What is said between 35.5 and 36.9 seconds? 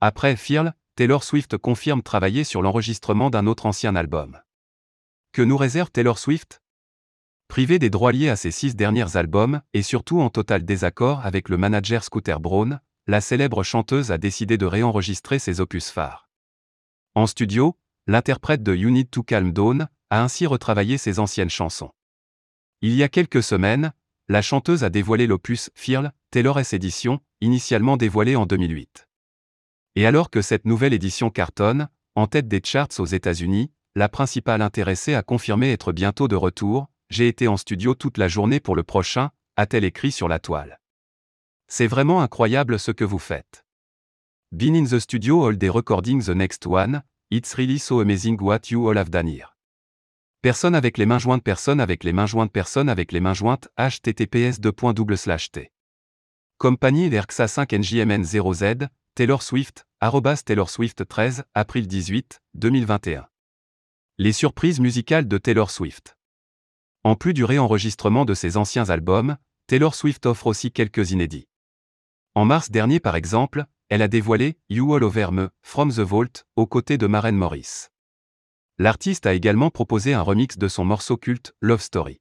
être bientôt de retour,